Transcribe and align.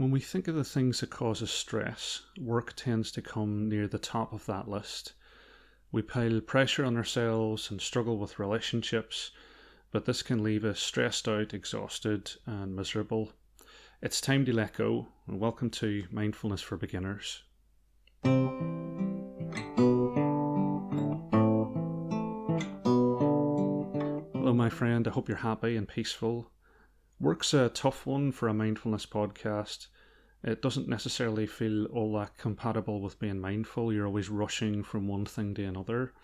When 0.00 0.10
we 0.10 0.20
think 0.20 0.48
of 0.48 0.54
the 0.54 0.64
things 0.64 1.00
that 1.00 1.10
cause 1.10 1.42
us 1.42 1.50
stress, 1.50 2.22
work 2.40 2.72
tends 2.74 3.12
to 3.12 3.20
come 3.20 3.68
near 3.68 3.86
the 3.86 3.98
top 3.98 4.32
of 4.32 4.46
that 4.46 4.66
list. 4.66 5.12
We 5.92 6.00
pile 6.00 6.40
pressure 6.40 6.86
on 6.86 6.96
ourselves 6.96 7.70
and 7.70 7.82
struggle 7.82 8.16
with 8.16 8.38
relationships, 8.38 9.30
but 9.90 10.06
this 10.06 10.22
can 10.22 10.42
leave 10.42 10.64
us 10.64 10.80
stressed 10.80 11.28
out, 11.28 11.52
exhausted, 11.52 12.32
and 12.46 12.74
miserable. 12.74 13.34
It's 14.00 14.22
time 14.22 14.46
to 14.46 14.54
let 14.54 14.72
go, 14.72 15.08
and 15.28 15.38
welcome 15.38 15.68
to 15.68 16.06
Mindfulness 16.10 16.62
for 16.62 16.78
Beginners. 16.78 17.42
Hello, 24.32 24.54
my 24.54 24.70
friend. 24.70 25.06
I 25.06 25.10
hope 25.10 25.28
you're 25.28 25.36
happy 25.36 25.76
and 25.76 25.86
peaceful. 25.86 26.50
Work's 27.20 27.52
a 27.52 27.68
tough 27.68 28.06
one 28.06 28.32
for 28.32 28.48
a 28.48 28.54
mindfulness 28.54 29.04
podcast. 29.04 29.88
It 30.42 30.62
doesn't 30.62 30.88
necessarily 30.88 31.46
feel 31.46 31.84
all 31.84 32.14
that 32.14 32.38
compatible 32.38 33.02
with 33.02 33.18
being 33.18 33.38
mindful. 33.38 33.92
You're 33.92 34.06
always 34.06 34.30
rushing 34.30 34.82
from 34.82 35.06
one 35.06 35.26
thing 35.26 35.52
to 35.56 35.64
another. 35.64 36.14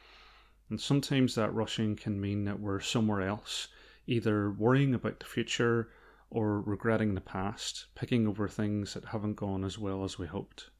And 0.71 0.80
sometimes 0.80 1.35
that 1.35 1.52
rushing 1.52 1.97
can 1.97 2.19
mean 2.19 2.47
that 2.47 2.61
we're 2.61 2.80
somewhere 2.80 3.21
else, 3.21 3.69
either 4.07 4.51
worrying 4.51 4.95
about 4.95 5.21
the 5.21 5.27
future 5.27 5.91
or 6.30 6.62
regretting 6.62 7.15
the 7.15 7.21
past, 7.21 7.88
picking 7.95 8.27
over 8.27 8.49
things 8.49 8.95
that 8.95 9.05
haven't 9.05 9.35
gone 9.35 9.65
as 9.65 9.79
well 9.79 10.02
as 10.02 10.19
we 10.19 10.27
hoped. 10.27 10.71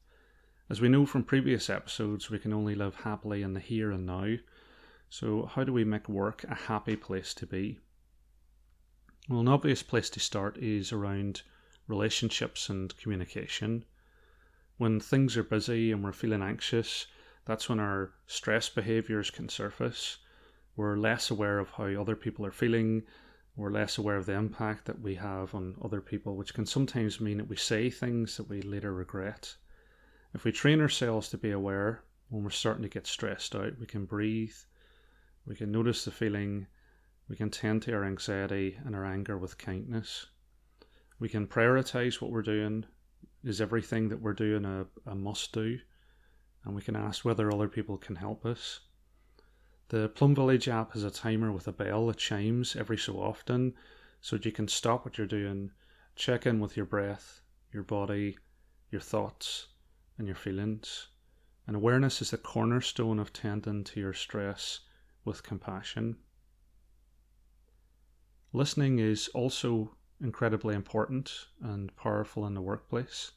As 0.67 0.81
we 0.81 0.89
know 0.89 1.05
from 1.05 1.25
previous 1.25 1.69
episodes, 1.69 2.31
we 2.31 2.39
can 2.39 2.53
only 2.53 2.73
live 2.73 2.95
happily 2.95 3.43
in 3.43 3.53
the 3.53 3.59
here 3.59 3.91
and 3.91 4.07
now. 4.07 4.37
So, 5.11 5.45
how 5.45 5.63
do 5.63 5.71
we 5.71 5.83
make 5.83 6.09
work 6.09 6.43
a 6.45 6.55
happy 6.55 6.95
place 6.95 7.35
to 7.35 7.45
be? 7.45 7.77
Well, 9.29 9.41
an 9.41 9.49
obvious 9.49 9.83
place 9.83 10.09
to 10.11 10.21
start 10.21 10.57
is 10.57 10.93
around 10.93 11.41
relationships 11.85 12.69
and 12.69 12.95
communication. 12.95 13.83
When 14.77 15.01
things 15.01 15.35
are 15.35 15.43
busy 15.43 15.91
and 15.91 16.01
we're 16.01 16.13
feeling 16.13 16.41
anxious, 16.41 17.07
that's 17.43 17.67
when 17.67 17.77
our 17.77 18.13
stress 18.25 18.69
behaviors 18.69 19.29
can 19.29 19.49
surface. 19.49 20.19
We're 20.77 20.95
less 20.95 21.29
aware 21.29 21.59
of 21.59 21.71
how 21.71 21.87
other 21.87 22.15
people 22.15 22.45
are 22.45 22.51
feeling. 22.51 23.03
We're 23.57 23.69
less 23.69 23.97
aware 23.97 24.15
of 24.15 24.27
the 24.27 24.33
impact 24.33 24.85
that 24.85 25.01
we 25.01 25.15
have 25.15 25.53
on 25.53 25.75
other 25.83 25.99
people, 25.99 26.37
which 26.37 26.53
can 26.53 26.65
sometimes 26.65 27.19
mean 27.19 27.39
that 27.39 27.49
we 27.49 27.57
say 27.57 27.89
things 27.89 28.37
that 28.37 28.47
we 28.47 28.61
later 28.61 28.93
regret. 28.93 29.53
If 30.33 30.45
we 30.45 30.53
train 30.53 30.79
ourselves 30.79 31.27
to 31.29 31.37
be 31.37 31.51
aware 31.51 32.01
when 32.29 32.45
we're 32.45 32.49
starting 32.51 32.83
to 32.83 32.89
get 32.89 33.05
stressed 33.05 33.55
out, 33.55 33.77
we 33.77 33.87
can 33.87 34.05
breathe, 34.05 34.55
we 35.45 35.55
can 35.55 35.69
notice 35.69 36.05
the 36.05 36.11
feeling, 36.11 36.67
we 37.29 37.35
can 37.35 37.49
tend 37.49 37.81
to 37.81 37.93
our 37.93 38.05
anxiety 38.05 38.77
and 38.85 38.95
our 38.95 39.05
anger 39.05 39.37
with 39.37 39.57
kindness. 39.57 40.27
We 41.19 41.29
can 41.29 41.47
prioritize 41.47 42.21
what 42.21 42.31
we're 42.31 42.41
doing. 42.41 42.85
Is 43.43 43.59
everything 43.59 44.09
that 44.09 44.21
we're 44.21 44.33
doing 44.33 44.65
a, 44.65 44.85
a 45.05 45.15
must 45.15 45.51
do? 45.51 45.79
And 46.63 46.75
we 46.75 46.81
can 46.81 46.95
ask 46.95 47.25
whether 47.25 47.51
other 47.51 47.67
people 47.67 47.97
can 47.97 48.15
help 48.15 48.45
us. 48.45 48.79
The 49.89 50.09
Plum 50.09 50.35
Village 50.35 50.67
app 50.67 50.93
has 50.93 51.03
a 51.03 51.11
timer 51.11 51.51
with 51.51 51.67
a 51.67 51.71
bell 51.71 52.07
that 52.07 52.17
chimes 52.17 52.75
every 52.75 52.97
so 52.97 53.21
often 53.21 53.73
so 54.21 54.35
that 54.35 54.45
you 54.45 54.51
can 54.51 54.67
stop 54.67 55.05
what 55.05 55.17
you're 55.17 55.27
doing, 55.27 55.71
check 56.15 56.45
in 56.45 56.59
with 56.59 56.75
your 56.75 56.85
breath, 56.85 57.41
your 57.71 57.83
body, 57.83 58.37
your 58.91 59.01
thoughts, 59.01 59.67
and 60.17 60.27
your 60.27 60.35
feelings. 60.35 61.07
And 61.65 61.75
awareness 61.75 62.21
is 62.21 62.31
the 62.31 62.37
cornerstone 62.37 63.19
of 63.19 63.33
tending 63.33 63.83
to 63.85 63.99
your 63.99 64.13
stress 64.13 64.81
with 65.23 65.43
compassion. 65.43 66.17
Listening 68.53 68.99
is 68.99 69.27
also 69.29 69.95
incredibly 70.21 70.73
important 70.73 71.47
and 71.61 71.95
powerful 71.95 72.45
in 72.47 72.53
the 72.53 72.61
workplace. 72.61 73.33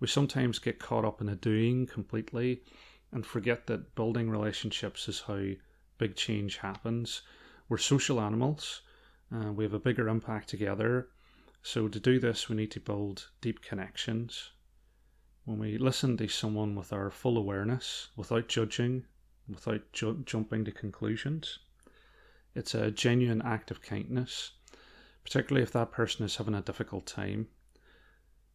We 0.00 0.08
sometimes 0.08 0.58
get 0.58 0.78
caught 0.78 1.04
up 1.04 1.20
in 1.20 1.28
the 1.28 1.36
doing 1.36 1.86
completely 1.86 2.62
and 3.12 3.24
forget 3.24 3.66
that 3.66 3.94
building 3.94 4.28
relationships 4.28 5.08
is 5.08 5.20
how 5.20 5.52
big 5.98 6.16
change 6.16 6.58
happens. 6.58 7.22
We're 7.68 7.78
social 7.78 8.20
animals, 8.20 8.82
and 9.30 9.56
we 9.56 9.64
have 9.64 9.74
a 9.74 9.78
bigger 9.78 10.08
impact 10.08 10.48
together. 10.48 11.08
So, 11.62 11.88
to 11.88 11.98
do 11.98 12.18
this, 12.20 12.48
we 12.48 12.56
need 12.56 12.70
to 12.72 12.80
build 12.80 13.30
deep 13.40 13.62
connections. 13.62 14.50
When 15.44 15.58
we 15.58 15.78
listen 15.78 16.16
to 16.16 16.28
someone 16.28 16.74
with 16.74 16.92
our 16.92 17.10
full 17.10 17.38
awareness, 17.38 18.08
without 18.16 18.48
judging, 18.48 19.06
without 19.48 19.92
ju- 19.92 20.22
jumping 20.26 20.64
to 20.64 20.72
conclusions, 20.72 21.60
it's 22.56 22.74
a 22.74 22.90
genuine 22.90 23.42
act 23.42 23.70
of 23.70 23.82
kindness, 23.82 24.52
particularly 25.22 25.62
if 25.62 25.72
that 25.72 25.92
person 25.92 26.24
is 26.24 26.36
having 26.36 26.54
a 26.54 26.62
difficult 26.62 27.06
time. 27.06 27.48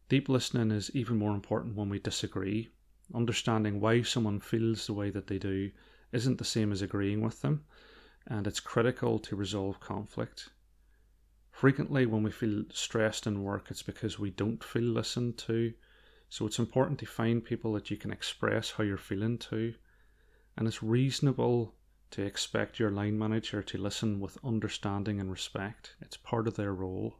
Deep 0.08 0.28
listening 0.28 0.72
is 0.72 0.90
even 0.92 1.16
more 1.16 1.32
important 1.32 1.76
when 1.76 1.88
we 1.88 2.00
disagree. 2.00 2.68
Understanding 3.14 3.80
why 3.80 4.02
someone 4.02 4.40
feels 4.40 4.86
the 4.86 4.92
way 4.92 5.10
that 5.10 5.28
they 5.28 5.38
do 5.38 5.70
isn't 6.10 6.38
the 6.38 6.44
same 6.44 6.72
as 6.72 6.82
agreeing 6.82 7.20
with 7.20 7.42
them, 7.42 7.64
and 8.26 8.46
it's 8.46 8.58
critical 8.58 9.20
to 9.20 9.36
resolve 9.36 9.78
conflict. 9.78 10.50
Frequently, 11.52 12.04
when 12.04 12.24
we 12.24 12.32
feel 12.32 12.64
stressed 12.72 13.28
in 13.28 13.44
work, 13.44 13.70
it's 13.70 13.82
because 13.82 14.18
we 14.18 14.30
don't 14.30 14.64
feel 14.64 14.82
listened 14.82 15.38
to. 15.38 15.72
So 16.28 16.44
it's 16.44 16.58
important 16.58 16.98
to 16.98 17.06
find 17.06 17.44
people 17.44 17.72
that 17.74 17.90
you 17.90 17.96
can 17.96 18.10
express 18.10 18.72
how 18.72 18.82
you're 18.82 18.96
feeling 18.96 19.38
to. 19.50 19.74
And 20.56 20.66
it's 20.66 20.82
reasonable 20.82 21.76
to 22.12 22.22
expect 22.22 22.78
your 22.78 22.90
line 22.90 23.18
manager 23.18 23.62
to 23.62 23.78
listen 23.78 24.20
with 24.20 24.38
understanding 24.44 25.18
and 25.18 25.30
respect. 25.30 25.96
It's 26.00 26.16
part 26.16 26.46
of 26.46 26.56
their 26.56 26.74
role. 26.74 27.16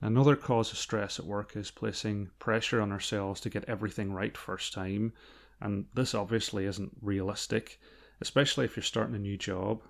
Another 0.00 0.36
cause 0.36 0.72
of 0.72 0.78
stress 0.78 1.18
at 1.18 1.26
work 1.26 1.56
is 1.56 1.70
placing 1.70 2.30
pressure 2.38 2.80
on 2.80 2.92
ourselves 2.92 3.40
to 3.40 3.50
get 3.50 3.64
everything 3.64 4.12
right 4.12 4.36
first 4.36 4.72
time, 4.72 5.12
and 5.60 5.86
this 5.94 6.14
obviously 6.14 6.64
isn't 6.64 6.96
realistic, 7.00 7.80
especially 8.20 8.64
if 8.64 8.76
you're 8.76 8.84
starting 8.84 9.16
a 9.16 9.18
new 9.18 9.36
job. 9.36 9.82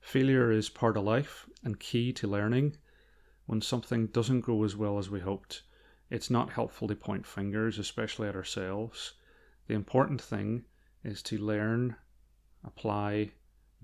Failure 0.00 0.50
is 0.50 0.70
part 0.70 0.96
of 0.96 1.04
life 1.04 1.46
and 1.62 1.78
key 1.78 2.10
to 2.14 2.26
learning. 2.26 2.76
When 3.44 3.60
something 3.60 4.06
doesn't 4.06 4.42
go 4.42 4.64
as 4.64 4.76
well 4.76 4.98
as 4.98 5.10
we 5.10 5.20
hoped, 5.20 5.62
it's 6.08 6.30
not 6.30 6.52
helpful 6.52 6.88
to 6.88 6.96
point 6.96 7.26
fingers, 7.26 7.78
especially 7.78 8.28
at 8.28 8.36
ourselves. 8.36 9.12
The 9.66 9.74
important 9.74 10.22
thing 10.22 10.64
is 11.04 11.22
to 11.24 11.36
learn 11.36 11.96
apply, 12.64 13.32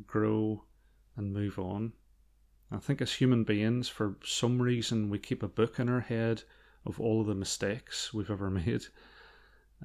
grow, 0.06 0.64
and 1.16 1.32
move 1.32 1.58
on. 1.58 1.92
I 2.70 2.78
think 2.78 3.00
as 3.00 3.14
human 3.14 3.44
beings, 3.44 3.88
for 3.88 4.16
some 4.24 4.60
reason, 4.60 5.08
we 5.08 5.18
keep 5.18 5.42
a 5.42 5.48
book 5.48 5.78
in 5.78 5.88
our 5.88 6.00
head 6.00 6.42
of 6.84 7.00
all 7.00 7.20
of 7.20 7.26
the 7.26 7.34
mistakes 7.34 8.12
we've 8.12 8.30
ever 8.30 8.50
made. 8.50 8.86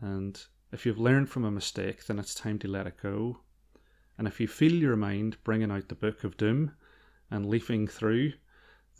And 0.02 0.44
if 0.72 0.86
you've 0.86 1.00
learned 1.00 1.30
from 1.30 1.46
a 1.46 1.52
mistake, 1.52 2.06
then 2.06 2.20
it's 2.20 2.34
time 2.34 2.60
to 2.60 2.68
let 2.68 2.88
it 2.88 3.02
go. 3.02 3.42
And 4.18 4.28
if 4.28 4.40
you 4.40 4.48
feel 4.48 4.74
your 4.74 4.96
mind 4.96 5.38
bringing 5.44 5.72
out 5.72 5.90
the 5.90 5.96
book 5.96 6.24
of 6.24 6.38
doom 6.38 6.74
and 7.30 7.46
leafing 7.46 7.88
through, 7.88 8.34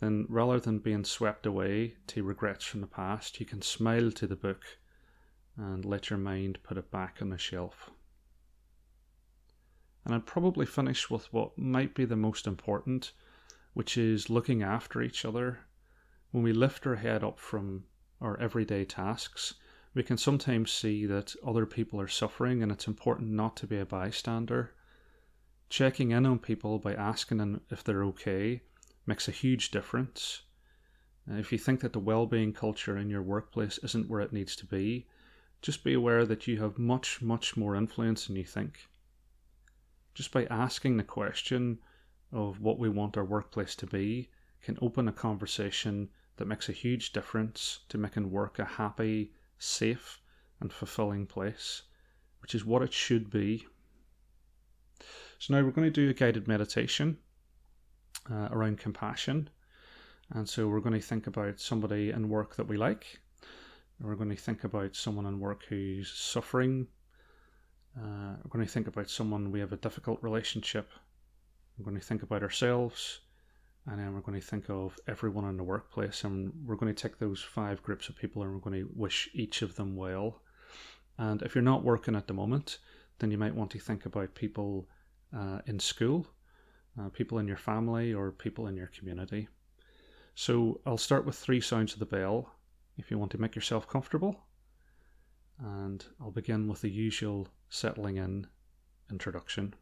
then 0.00 0.26
rather 0.28 0.58
than 0.58 0.78
being 0.78 1.04
swept 1.04 1.46
away 1.46 1.96
to 2.08 2.24
regrets 2.24 2.64
from 2.64 2.80
the 2.80 2.86
past, 2.86 3.38
you 3.38 3.46
can 3.46 3.62
smile 3.62 4.10
to 4.12 4.26
the 4.26 4.36
book 4.36 4.64
and 5.56 5.84
let 5.84 6.10
your 6.10 6.18
mind 6.18 6.58
put 6.62 6.78
it 6.78 6.90
back 6.90 7.18
on 7.20 7.30
the 7.30 7.38
shelf. 7.38 7.90
And 10.04 10.14
I'd 10.14 10.26
probably 10.26 10.66
finish 10.66 11.08
with 11.08 11.32
what 11.32 11.56
might 11.56 11.94
be 11.94 12.04
the 12.04 12.16
most 12.16 12.48
important, 12.48 13.12
which 13.72 13.96
is 13.96 14.28
looking 14.28 14.62
after 14.62 15.00
each 15.00 15.24
other. 15.24 15.60
When 16.32 16.42
we 16.42 16.52
lift 16.52 16.86
our 16.86 16.96
head 16.96 17.22
up 17.22 17.38
from 17.38 17.84
our 18.20 18.36
everyday 18.40 18.84
tasks, 18.84 19.54
we 19.94 20.02
can 20.02 20.16
sometimes 20.16 20.72
see 20.72 21.06
that 21.06 21.36
other 21.46 21.66
people 21.66 22.00
are 22.00 22.08
suffering, 22.08 22.62
and 22.62 22.72
it's 22.72 22.88
important 22.88 23.30
not 23.30 23.56
to 23.58 23.66
be 23.66 23.78
a 23.78 23.86
bystander. 23.86 24.74
Checking 25.68 26.10
in 26.10 26.26
on 26.26 26.38
people 26.38 26.78
by 26.78 26.94
asking 26.94 27.38
them 27.38 27.60
if 27.70 27.84
they're 27.84 28.04
okay 28.04 28.62
makes 29.06 29.28
a 29.28 29.32
huge 29.32 29.70
difference. 29.70 30.42
if 31.28 31.52
you 31.52 31.58
think 31.58 31.80
that 31.80 31.92
the 31.92 32.00
well-being 32.00 32.52
culture 32.52 32.96
in 32.96 33.08
your 33.08 33.22
workplace 33.22 33.78
isn't 33.84 34.08
where 34.08 34.20
it 34.20 34.32
needs 34.32 34.56
to 34.56 34.66
be, 34.66 35.06
just 35.60 35.84
be 35.84 35.94
aware 35.94 36.26
that 36.26 36.48
you 36.48 36.60
have 36.60 36.78
much, 36.78 37.22
much 37.22 37.56
more 37.56 37.76
influence 37.76 38.26
than 38.26 38.34
you 38.34 38.44
think 38.44 38.88
just 40.14 40.32
by 40.32 40.44
asking 40.46 40.96
the 40.96 41.04
question 41.04 41.78
of 42.32 42.60
what 42.60 42.78
we 42.78 42.88
want 42.88 43.16
our 43.16 43.24
workplace 43.24 43.74
to 43.76 43.86
be 43.86 44.30
can 44.62 44.78
open 44.80 45.08
a 45.08 45.12
conversation 45.12 46.08
that 46.36 46.46
makes 46.46 46.68
a 46.68 46.72
huge 46.72 47.12
difference 47.12 47.80
to 47.88 47.98
making 47.98 48.30
work 48.30 48.58
a 48.58 48.64
happy, 48.64 49.32
safe, 49.58 50.20
and 50.60 50.72
fulfilling 50.72 51.26
place, 51.26 51.82
which 52.40 52.54
is 52.54 52.64
what 52.64 52.82
it 52.82 52.92
should 52.92 53.30
be. 53.30 53.66
So, 55.38 55.54
now 55.54 55.62
we're 55.62 55.72
going 55.72 55.90
to 55.92 56.00
do 56.00 56.08
a 56.08 56.14
guided 56.14 56.46
meditation 56.46 57.18
uh, 58.30 58.48
around 58.50 58.78
compassion. 58.78 59.50
And 60.30 60.48
so, 60.48 60.68
we're 60.68 60.80
going 60.80 60.98
to 60.98 61.06
think 61.06 61.26
about 61.26 61.60
somebody 61.60 62.10
in 62.10 62.28
work 62.28 62.56
that 62.56 62.68
we 62.68 62.76
like. 62.76 63.20
We're 64.00 64.16
going 64.16 64.30
to 64.30 64.36
think 64.36 64.64
about 64.64 64.96
someone 64.96 65.26
in 65.26 65.40
work 65.40 65.64
who's 65.68 66.10
suffering 66.10 66.86
uh, 67.98 68.36
we're 68.42 68.50
going 68.50 68.64
to 68.64 68.72
think 68.72 68.86
about 68.86 69.10
someone 69.10 69.52
we 69.52 69.60
have 69.60 69.72
a 69.72 69.76
difficult 69.76 70.22
relationship. 70.22 70.90
We're 71.76 71.84
going 71.84 72.00
to 72.00 72.06
think 72.06 72.22
about 72.22 72.42
ourselves. 72.42 73.20
and 73.86 73.98
then 73.98 74.14
we're 74.14 74.20
going 74.20 74.40
to 74.40 74.46
think 74.46 74.70
of 74.70 74.98
everyone 75.08 75.44
in 75.48 75.56
the 75.56 75.64
workplace, 75.64 76.22
and 76.24 76.52
we're 76.64 76.76
going 76.76 76.94
to 76.94 77.02
take 77.02 77.18
those 77.18 77.42
five 77.42 77.82
groups 77.82 78.08
of 78.08 78.16
people 78.16 78.42
and 78.42 78.52
we're 78.52 78.60
going 78.60 78.80
to 78.80 78.88
wish 78.94 79.28
each 79.34 79.62
of 79.62 79.74
them 79.74 79.96
well. 79.96 80.40
And 81.18 81.42
if 81.42 81.54
you're 81.54 81.62
not 81.62 81.84
working 81.84 82.14
at 82.14 82.26
the 82.26 82.34
moment, 82.34 82.78
then 83.18 83.30
you 83.30 83.38
might 83.38 83.54
want 83.54 83.70
to 83.72 83.78
think 83.78 84.06
about 84.06 84.34
people 84.34 84.88
uh, 85.36 85.60
in 85.66 85.78
school, 85.78 86.26
uh, 86.98 87.08
people 87.08 87.38
in 87.38 87.48
your 87.48 87.56
family, 87.56 88.14
or 88.14 88.30
people 88.30 88.68
in 88.68 88.76
your 88.76 88.88
community. 88.88 89.48
So 90.34 90.80
I'll 90.86 90.98
start 90.98 91.26
with 91.26 91.36
three 91.36 91.60
sounds 91.60 91.92
of 91.92 91.98
the 91.98 92.06
bell 92.06 92.54
if 92.96 93.10
you 93.10 93.18
want 93.18 93.32
to 93.32 93.40
make 93.40 93.54
yourself 93.54 93.88
comfortable. 93.88 94.44
And 95.58 96.04
I'll 96.20 96.30
begin 96.30 96.68
with 96.68 96.80
the 96.80 96.90
usual 96.90 97.48
settling 97.72 98.18
in 98.18 98.46
introduction. 99.10 99.74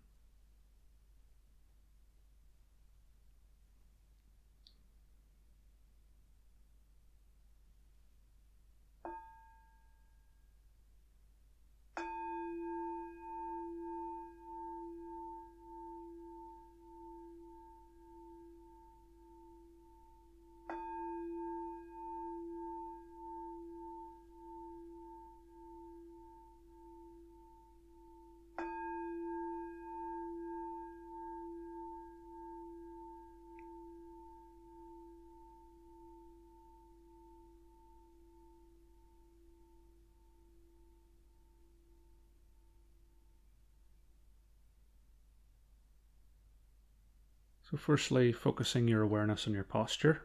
So, 47.70 47.76
firstly, 47.76 48.32
focusing 48.32 48.88
your 48.88 49.02
awareness 49.02 49.46
on 49.46 49.55
your 49.55 49.62
posture. 49.62 50.22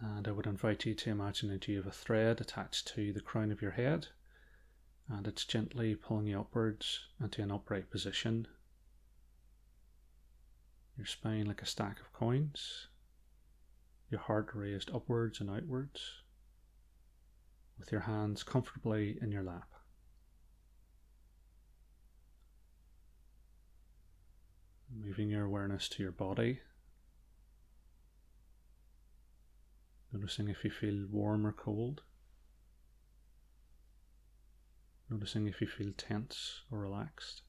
And 0.00 0.26
I 0.26 0.30
would 0.30 0.46
invite 0.46 0.86
you 0.86 0.94
to 0.94 1.10
imagine 1.10 1.50
that 1.50 1.68
you 1.68 1.76
have 1.76 1.86
a 1.86 1.90
thread 1.90 2.40
attached 2.40 2.88
to 2.94 3.12
the 3.12 3.20
crown 3.20 3.52
of 3.52 3.60
your 3.60 3.72
head, 3.72 4.06
and 5.08 5.26
it's 5.26 5.44
gently 5.44 5.94
pulling 5.94 6.26
you 6.26 6.40
upwards 6.40 7.00
into 7.20 7.42
an 7.42 7.50
upright 7.50 7.90
position. 7.90 8.46
Your 10.96 11.06
spine 11.06 11.46
like 11.46 11.60
a 11.60 11.66
stack 11.66 12.00
of 12.00 12.12
coins, 12.14 12.86
your 14.08 14.20
heart 14.20 14.50
raised 14.54 14.90
upwards 14.94 15.40
and 15.40 15.50
outwards, 15.50 16.22
with 17.78 17.92
your 17.92 18.02
hands 18.02 18.42
comfortably 18.42 19.18
in 19.20 19.30
your 19.30 19.42
lap. 19.42 19.68
Moving 25.00 25.30
your 25.30 25.44
awareness 25.44 25.88
to 25.90 26.02
your 26.02 26.12
body. 26.12 26.60
Noticing 30.12 30.48
if 30.48 30.64
you 30.64 30.70
feel 30.70 31.06
warm 31.10 31.46
or 31.46 31.52
cold. 31.52 32.02
Noticing 35.08 35.46
if 35.46 35.60
you 35.60 35.66
feel 35.66 35.92
tense 35.96 36.62
or 36.70 36.80
relaxed 36.80 37.42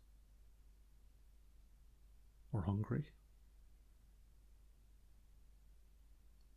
or 2.54 2.62
hungry. 2.62 3.08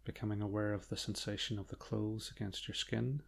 Becoming 0.04 0.42
aware 0.42 0.72
of 0.72 0.88
the 0.88 0.96
sensation 0.96 1.58
of 1.58 1.68
the 1.68 1.76
clothes 1.76 2.32
against 2.34 2.68
your 2.68 2.74
skin 2.74 3.22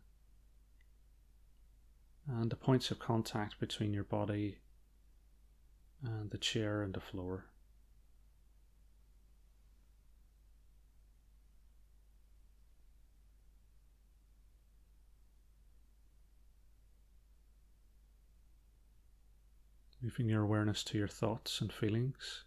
and 2.26 2.50
the 2.50 2.56
points 2.56 2.90
of 2.90 2.98
contact 2.98 3.58
between 3.60 3.92
your 3.92 4.04
body 4.04 4.58
and 6.02 6.30
the 6.30 6.38
chair 6.38 6.82
and 6.82 6.94
the 6.94 7.00
floor. 7.00 7.46
Moving 20.04 20.28
your 20.28 20.42
awareness 20.42 20.84
to 20.84 20.98
your 20.98 21.08
thoughts 21.08 21.62
and 21.62 21.72
feelings. 21.72 22.44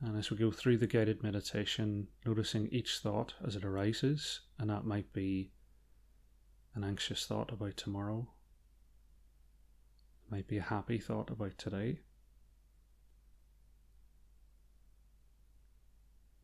And 0.00 0.18
as 0.18 0.28
we 0.28 0.36
go 0.36 0.50
through 0.50 0.78
the 0.78 0.88
guided 0.88 1.22
meditation, 1.22 2.08
noticing 2.26 2.66
each 2.66 2.98
thought 2.98 3.34
as 3.46 3.54
it 3.54 3.64
arises, 3.64 4.40
and 4.58 4.68
that 4.68 4.84
might 4.84 5.12
be 5.12 5.52
an 6.74 6.82
anxious 6.82 7.26
thought 7.26 7.52
about 7.52 7.76
tomorrow, 7.76 8.26
it 10.26 10.32
might 10.32 10.48
be 10.48 10.58
a 10.58 10.62
happy 10.62 10.98
thought 10.98 11.30
about 11.30 11.56
today. 11.58 12.00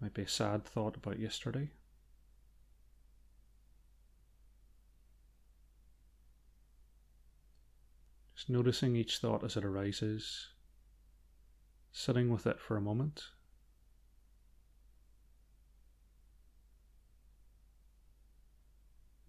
Might 0.00 0.14
be 0.14 0.22
a 0.22 0.28
sad 0.28 0.64
thought 0.64 0.94
about 0.96 1.18
yesterday. 1.18 1.72
Noticing 8.48 8.96
each 8.96 9.18
thought 9.18 9.44
as 9.44 9.56
it 9.56 9.64
arises, 9.64 10.48
sitting 11.92 12.30
with 12.30 12.46
it 12.46 12.58
for 12.58 12.76
a 12.76 12.80
moment. 12.80 13.24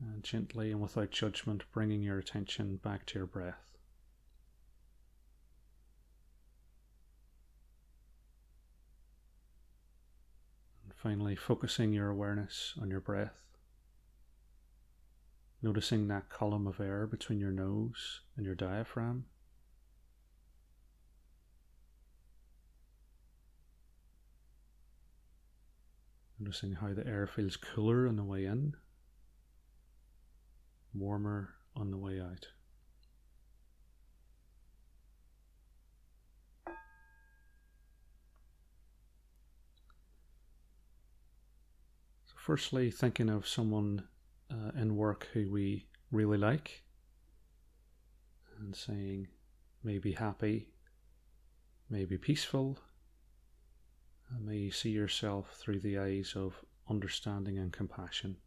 And 0.01 0.23
gently 0.23 0.71
and 0.71 0.81
without 0.81 1.11
judgment, 1.11 1.63
bringing 1.73 2.01
your 2.01 2.17
attention 2.17 2.77
back 2.77 3.05
to 3.07 3.19
your 3.19 3.25
breath. 3.25 3.77
And 10.85 10.93
finally, 10.95 11.35
focusing 11.35 11.91
your 11.91 12.09
awareness 12.09 12.73
on 12.81 12.89
your 12.89 13.01
breath. 13.01 13.48
Noticing 15.61 16.07
that 16.07 16.29
column 16.29 16.67
of 16.67 16.79
air 16.79 17.05
between 17.05 17.39
your 17.39 17.51
nose 17.51 18.21
and 18.37 18.45
your 18.45 18.55
diaphragm. 18.55 19.25
Noticing 26.39 26.75
how 26.75 26.93
the 26.93 27.05
air 27.05 27.27
feels 27.27 27.57
cooler 27.57 28.07
on 28.07 28.15
the 28.15 28.23
way 28.23 28.45
in, 28.45 28.75
warmer 30.93 31.55
on 31.75 31.91
the 31.91 31.97
way 31.97 32.21
out. 32.21 32.47
So, 42.25 42.35
firstly 42.37 42.89
thinking 42.91 43.29
of 43.29 43.45
someone 43.45 44.03
uh, 44.51 44.71
in 44.79 44.95
work 44.95 45.27
who 45.33 45.51
we 45.51 45.85
really 46.11 46.37
like 46.37 46.83
and 48.59 48.75
saying 48.75 49.27
maybe 49.83 50.11
happy, 50.11 50.69
maybe 51.89 52.17
peaceful, 52.17 52.77
and 54.29 54.45
may 54.45 54.57
you 54.57 54.71
see 54.71 54.89
yourself 54.89 55.55
through 55.59 55.79
the 55.79 55.97
eyes 55.97 56.33
of 56.35 56.63
understanding 56.89 57.57
and 57.57 57.71
compassion. 57.71 58.37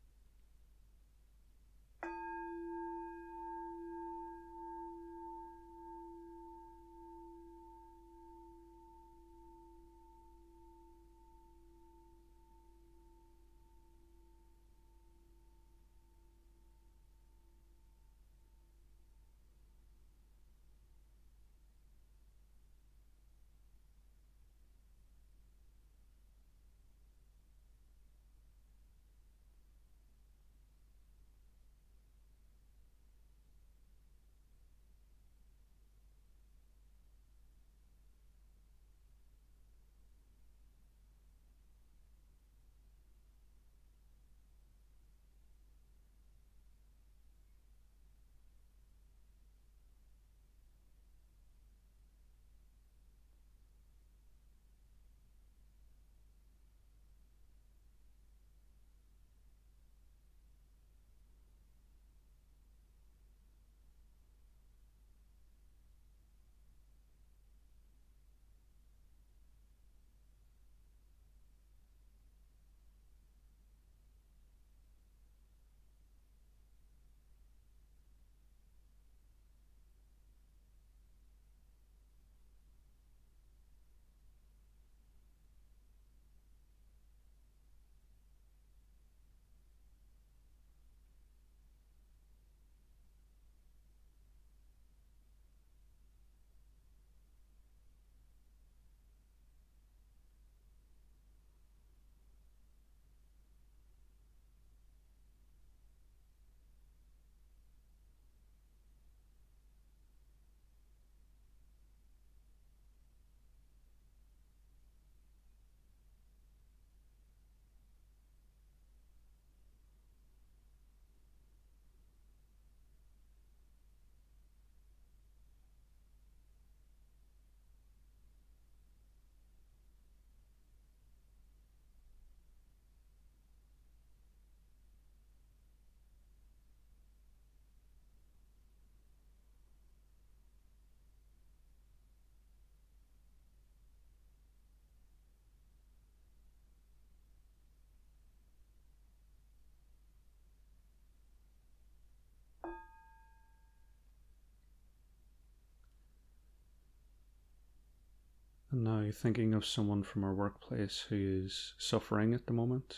And 158.72 158.84
now 158.84 159.10
thinking 159.12 159.52
of 159.52 159.66
someone 159.66 160.02
from 160.02 160.24
our 160.24 160.34
workplace 160.34 161.04
who 161.10 161.42
is 161.44 161.74
suffering 161.76 162.32
at 162.32 162.46
the 162.46 162.54
moment, 162.54 162.96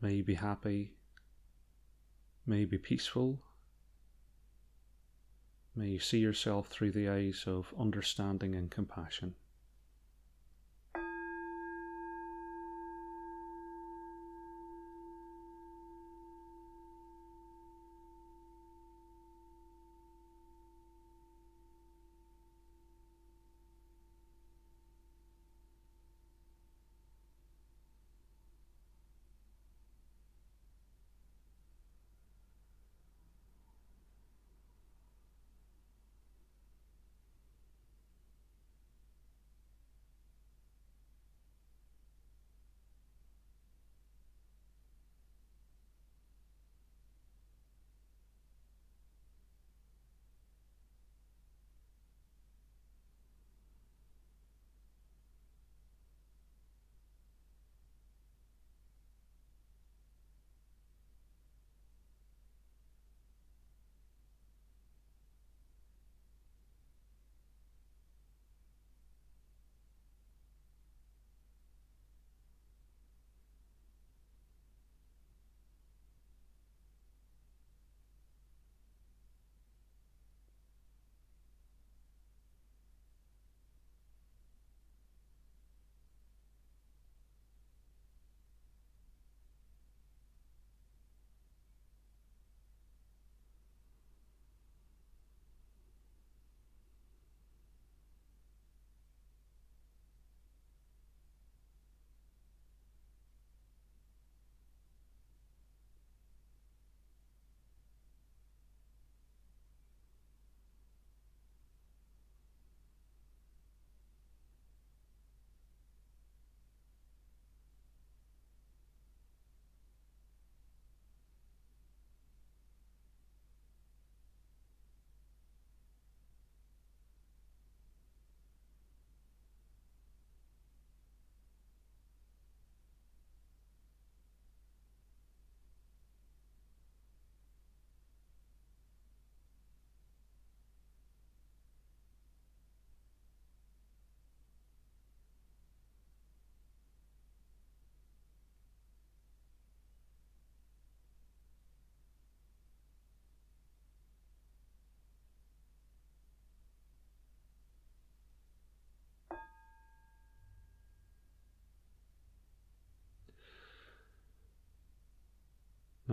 may 0.00 0.14
you 0.14 0.22
be 0.22 0.34
happy, 0.34 0.94
may 2.46 2.60
you 2.60 2.66
be 2.68 2.78
peaceful, 2.78 3.42
may 5.74 5.88
you 5.88 5.98
see 5.98 6.20
yourself 6.20 6.68
through 6.68 6.92
the 6.92 7.08
eyes 7.08 7.44
of 7.48 7.74
understanding 7.76 8.54
and 8.54 8.70
compassion. 8.70 9.34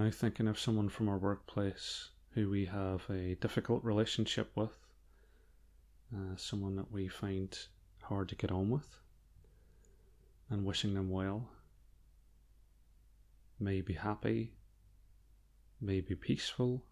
Now, 0.01 0.09
thinking 0.09 0.47
of 0.47 0.57
someone 0.57 0.89
from 0.89 1.07
our 1.09 1.19
workplace 1.19 2.09
who 2.31 2.49
we 2.49 2.65
have 2.65 3.07
a 3.07 3.35
difficult 3.35 3.83
relationship 3.83 4.51
with, 4.55 4.75
uh, 6.11 6.35
someone 6.37 6.75
that 6.77 6.91
we 6.91 7.07
find 7.07 7.55
hard 8.01 8.29
to 8.29 8.35
get 8.35 8.49
on 8.51 8.71
with, 8.71 8.97
and 10.49 10.65
wishing 10.65 10.95
them 10.95 11.11
well. 11.11 11.51
May 13.59 13.81
be 13.81 13.93
happy, 13.93 14.55
may 15.79 16.01
be 16.01 16.15
peaceful. 16.15 16.83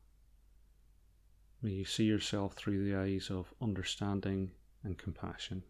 May 1.64 1.72
you 1.72 1.86
see 1.86 2.04
yourself 2.04 2.54
through 2.54 2.86
the 2.86 2.96
eyes 2.96 3.32
of 3.32 3.56
understanding 3.60 4.52
and 4.84 5.00
compassion. 5.00 5.64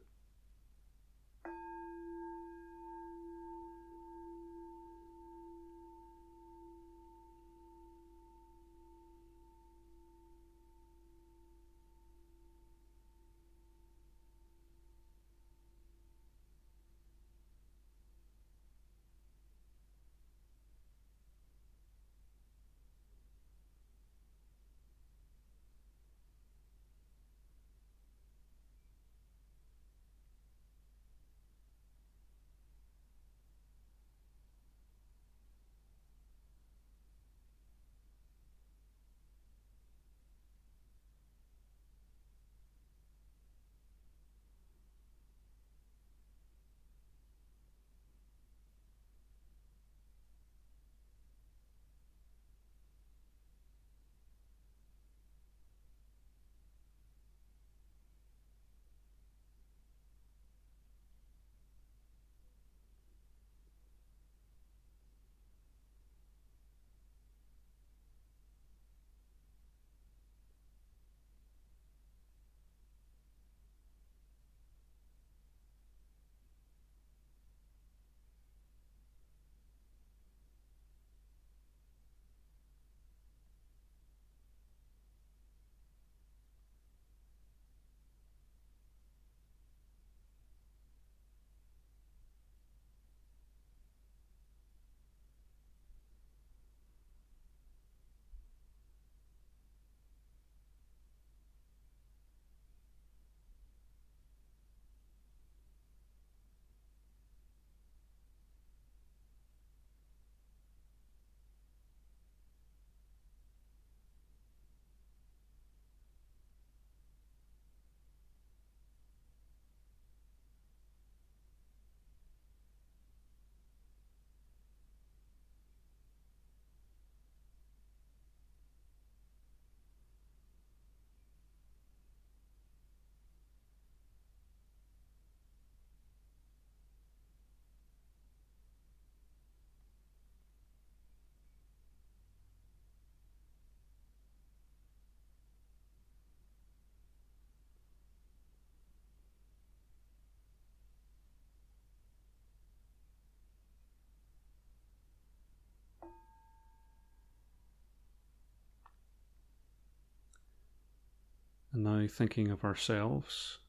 Now 161.83 162.07
thinking 162.07 162.49
of 162.51 162.63
ourselves. 162.63 163.59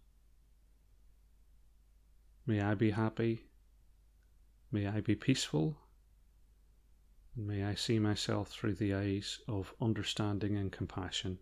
May 2.47 2.61
I 2.61 2.75
be 2.75 2.91
happy. 2.91 3.45
May 4.73 4.87
I 4.87 5.01
be 5.01 5.15
peaceful. 5.15 5.77
May 7.37 7.65
I 7.65 7.75
see 7.75 7.99
myself 7.99 8.51
through 8.51 8.75
the 8.75 8.95
eyes 8.95 9.39
of 9.47 9.75
understanding 9.81 10.57
and 10.57 10.71
compassion. 10.71 11.39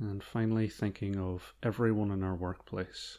And 0.00 0.24
finally, 0.24 0.66
thinking 0.66 1.18
of 1.18 1.54
everyone 1.62 2.10
in 2.10 2.22
our 2.22 2.34
workplace. 2.34 3.18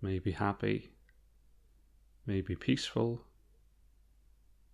May 0.00 0.18
be 0.18 0.30
happy, 0.30 0.94
may 2.24 2.40
be 2.40 2.56
peaceful, 2.56 3.26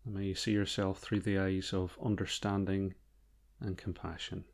and 0.05 0.15
may 0.15 0.27
you 0.27 0.35
see 0.37 0.53
yourself 0.53 1.01
through 1.01 1.21
the 1.21 1.37
eyes 1.37 1.73
of 1.73 1.99
understanding 2.01 2.95
and 3.59 3.77
compassion. 3.77 4.45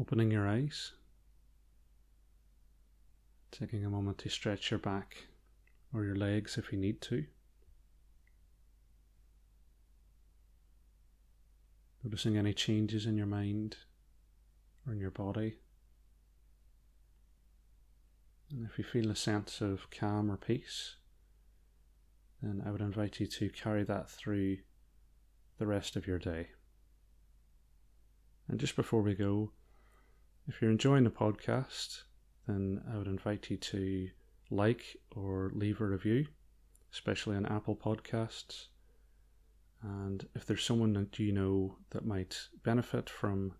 Opening 0.00 0.30
your 0.30 0.46
eyes, 0.46 0.92
taking 3.50 3.84
a 3.84 3.90
moment 3.90 4.18
to 4.18 4.28
stretch 4.28 4.70
your 4.70 4.78
back 4.78 5.26
or 5.92 6.04
your 6.04 6.14
legs 6.14 6.56
if 6.56 6.72
you 6.72 6.78
need 6.78 7.00
to. 7.00 7.24
Noticing 12.04 12.36
any 12.36 12.54
changes 12.54 13.06
in 13.06 13.16
your 13.16 13.26
mind 13.26 13.76
or 14.86 14.92
in 14.92 15.00
your 15.00 15.10
body. 15.10 15.56
And 18.50 18.64
if 18.70 18.78
you 18.78 18.84
feel 18.84 19.10
a 19.10 19.16
sense 19.16 19.60
of 19.60 19.90
calm 19.90 20.30
or 20.30 20.36
peace, 20.36 20.94
then 22.40 22.62
I 22.64 22.70
would 22.70 22.80
invite 22.80 23.18
you 23.18 23.26
to 23.26 23.50
carry 23.50 23.82
that 23.82 24.08
through 24.08 24.58
the 25.58 25.66
rest 25.66 25.96
of 25.96 26.06
your 26.06 26.20
day. 26.20 26.50
And 28.46 28.60
just 28.60 28.76
before 28.76 29.02
we 29.02 29.14
go, 29.14 29.50
if 30.48 30.62
you're 30.62 30.70
enjoying 30.70 31.04
the 31.04 31.10
podcast, 31.10 32.02
then 32.46 32.82
I 32.90 32.96
would 32.96 33.06
invite 33.06 33.50
you 33.50 33.58
to 33.58 34.08
like 34.50 34.96
or 35.14 35.52
leave 35.54 35.80
a 35.80 35.86
review, 35.86 36.26
especially 36.92 37.36
on 37.36 37.44
Apple 37.46 37.76
Podcasts. 37.76 38.68
And 39.82 40.26
if 40.34 40.46
there's 40.46 40.64
someone 40.64 40.94
that 40.94 41.18
you 41.18 41.32
know 41.32 41.76
that 41.90 42.06
might 42.06 42.48
benefit 42.64 43.10
from, 43.10 43.52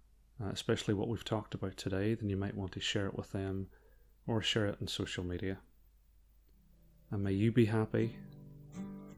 uh, 0.42 0.48
especially 0.48 0.94
what 0.94 1.09
we've 1.09 1.24
talked 1.24 1.55
about 1.55 1.77
today, 1.77 2.14
then 2.14 2.31
you 2.31 2.38
might 2.38 2.57
want 2.57 2.72
to 2.72 2.81
share 2.81 3.07
it 3.07 3.16
with 3.16 3.31
them 3.33 3.68
or 4.27 4.40
share 4.40 4.66
it 4.66 4.79
on 4.81 4.88
social 4.88 5.24
media. 5.24 5.59
And 7.11 7.22
may 7.22 7.33
you 7.33 7.53
be 7.53 7.66
happy, 7.66 8.16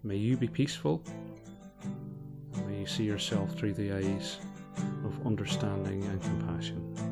may 0.03 0.17
you 0.17 0.37
be 0.37 0.49
peaceful, 0.49 1.05
and 2.55 2.69
may 2.69 2.81
you 2.81 2.87
see 2.87 3.05
yourself 3.05 3.55
through 3.57 3.75
the 3.75 3.93
eyes 3.93 4.39
of 5.05 5.25
understanding 5.25 6.03
and 6.05 6.21
compassion. 6.21 7.10